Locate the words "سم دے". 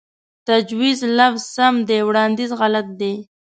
1.55-1.97